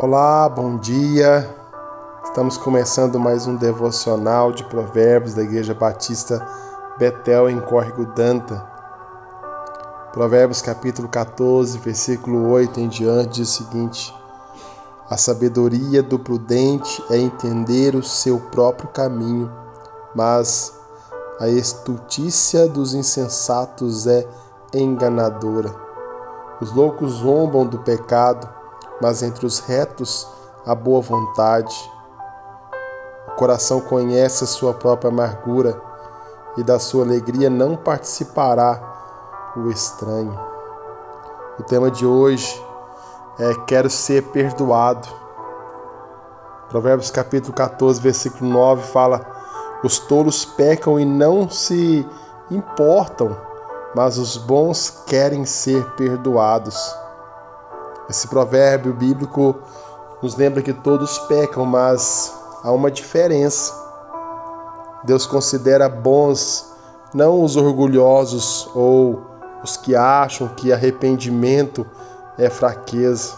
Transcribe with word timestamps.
Olá, 0.00 0.48
bom 0.48 0.78
dia. 0.78 1.52
Estamos 2.22 2.56
começando 2.56 3.18
mais 3.18 3.48
um 3.48 3.56
devocional 3.56 4.52
de 4.52 4.62
Provérbios 4.62 5.34
da 5.34 5.42
Igreja 5.42 5.74
Batista 5.74 6.40
Betel 6.96 7.50
em 7.50 7.60
Córrego 7.60 8.06
Danta. 8.14 8.64
Provérbios 10.12 10.62
capítulo 10.62 11.08
14, 11.08 11.78
versículo 11.78 12.48
8 12.48 12.78
em 12.78 12.86
diante 12.86 13.40
diz 13.40 13.48
o 13.48 13.64
seguinte: 13.64 14.14
A 15.10 15.16
sabedoria 15.16 16.00
do 16.00 16.16
prudente 16.16 17.04
é 17.10 17.18
entender 17.18 17.96
o 17.96 18.02
seu 18.02 18.38
próprio 18.38 18.88
caminho, 18.90 19.52
mas 20.14 20.78
a 21.40 21.48
estultícia 21.48 22.68
dos 22.68 22.94
insensatos 22.94 24.06
é 24.06 24.24
enganadora. 24.72 25.74
Os 26.60 26.72
loucos 26.72 27.14
zombam 27.14 27.66
do 27.66 27.80
pecado 27.80 28.57
mas 29.00 29.22
entre 29.22 29.46
os 29.46 29.60
retos 29.60 30.26
a 30.66 30.74
boa 30.74 31.00
vontade. 31.00 31.74
O 33.28 33.30
coração 33.32 33.80
conhece 33.80 34.44
a 34.44 34.46
sua 34.46 34.74
própria 34.74 35.10
amargura 35.10 35.80
e 36.56 36.62
da 36.62 36.78
sua 36.78 37.04
alegria 37.04 37.48
não 37.48 37.76
participará 37.76 39.52
o 39.56 39.70
estranho. 39.70 40.38
O 41.58 41.62
tema 41.62 41.90
de 41.90 42.04
hoje 42.04 42.62
é 43.38 43.54
Quero 43.66 43.88
ser 43.88 44.24
perdoado. 44.24 45.08
Provérbios 46.68 47.10
capítulo 47.10 47.54
14, 47.54 48.00
versículo 48.00 48.50
9 48.50 48.82
fala: 48.92 49.24
Os 49.82 49.98
tolos 49.98 50.44
pecam 50.44 50.98
e 51.00 51.04
não 51.04 51.48
se 51.48 52.06
importam, 52.50 53.36
mas 53.94 54.18
os 54.18 54.36
bons 54.36 55.02
querem 55.06 55.44
ser 55.44 55.84
perdoados. 55.92 56.94
Esse 58.08 58.26
provérbio 58.28 58.94
bíblico 58.94 59.56
nos 60.22 60.36
lembra 60.36 60.62
que 60.62 60.72
todos 60.72 61.18
pecam, 61.20 61.64
mas 61.64 62.32
há 62.62 62.72
uma 62.72 62.90
diferença. 62.90 63.74
Deus 65.04 65.26
considera 65.26 65.88
bons 65.88 66.72
não 67.14 67.42
os 67.42 67.56
orgulhosos 67.56 68.68
ou 68.74 69.22
os 69.62 69.76
que 69.76 69.94
acham 69.94 70.48
que 70.48 70.72
arrependimento 70.72 71.86
é 72.36 72.48
fraqueza. 72.48 73.34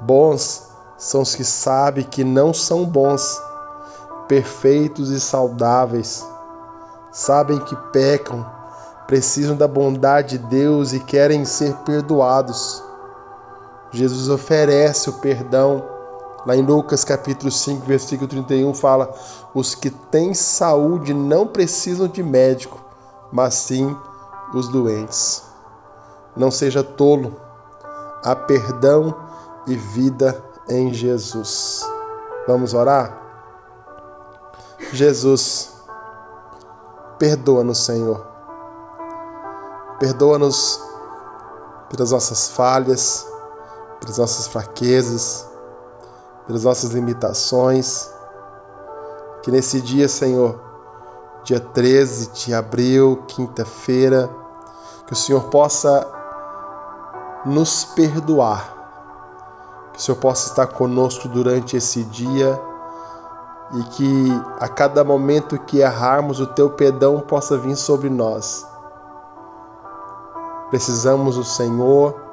Bons 0.00 0.68
são 0.96 1.22
os 1.22 1.34
que 1.34 1.44
sabem 1.44 2.04
que 2.04 2.24
não 2.24 2.52
são 2.52 2.84
bons, 2.84 3.40
perfeitos 4.28 5.10
e 5.10 5.20
saudáveis. 5.20 6.26
Sabem 7.12 7.58
que 7.60 7.76
pecam, 7.92 8.44
precisam 9.06 9.56
da 9.56 9.68
bondade 9.68 10.38
de 10.38 10.46
Deus 10.46 10.92
e 10.92 11.00
querem 11.00 11.44
ser 11.44 11.74
perdoados. 11.84 12.82
Jesus 13.94 14.28
oferece 14.28 15.08
o 15.08 15.14
perdão. 15.14 15.88
Lá 16.44 16.56
em 16.56 16.62
Lucas 16.62 17.04
capítulo 17.04 17.50
5, 17.50 17.86
versículo 17.86 18.28
31 18.28 18.74
fala: 18.74 19.14
"Os 19.54 19.74
que 19.74 19.88
têm 19.88 20.34
saúde 20.34 21.14
não 21.14 21.46
precisam 21.46 22.08
de 22.08 22.22
médico, 22.22 22.84
mas 23.32 23.54
sim 23.54 23.96
os 24.52 24.68
doentes." 24.68 25.44
Não 26.36 26.50
seja 26.50 26.82
tolo. 26.82 27.36
Há 28.24 28.34
perdão 28.34 29.14
e 29.66 29.76
vida 29.76 30.42
em 30.68 30.92
Jesus. 30.92 31.86
Vamos 32.48 32.74
orar? 32.74 33.16
Jesus, 34.92 35.72
perdoa-nos, 37.18 37.84
Senhor. 37.84 38.26
Perdoa-nos 40.00 40.80
pelas 41.88 42.10
nossas 42.10 42.48
falhas, 42.48 43.26
pelas 44.04 44.18
nossas 44.18 44.46
fraquezas, 44.46 45.48
pelas 46.46 46.64
nossas 46.64 46.90
limitações. 46.90 48.10
Que 49.42 49.50
nesse 49.50 49.80
dia, 49.80 50.08
Senhor, 50.08 50.58
dia 51.42 51.60
13 51.60 52.30
de 52.32 52.54
abril, 52.54 53.22
quinta-feira, 53.26 54.30
que 55.06 55.12
o 55.12 55.16
Senhor 55.16 55.44
possa 55.44 56.06
nos 57.44 57.84
perdoar, 57.84 59.90
que 59.92 59.98
o 59.98 60.02
Senhor 60.02 60.16
possa 60.16 60.48
estar 60.48 60.66
conosco 60.66 61.28
durante 61.28 61.76
esse 61.76 62.04
dia 62.04 62.60
e 63.74 63.82
que 63.84 64.42
a 64.60 64.68
cada 64.68 65.02
momento 65.02 65.58
que 65.58 65.78
errarmos, 65.78 66.40
o 66.40 66.46
teu 66.46 66.70
perdão 66.70 67.20
possa 67.20 67.56
vir 67.56 67.76
sobre 67.76 68.08
nós. 68.08 68.66
Precisamos 70.70 71.36
do 71.36 71.44
Senhor 71.44 72.23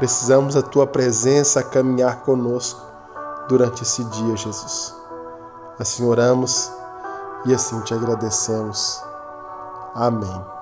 Precisamos 0.00 0.54
da 0.54 0.62
tua 0.62 0.86
presença 0.86 1.60
a 1.60 1.62
caminhar 1.62 2.22
conosco 2.22 2.80
durante 3.50 3.82
esse 3.82 4.02
dia, 4.02 4.34
Jesus. 4.34 4.94
Assim 5.78 6.06
oramos 6.06 6.72
e 7.44 7.52
assim 7.52 7.78
te 7.82 7.92
agradecemos. 7.92 8.98
Amém. 9.94 10.59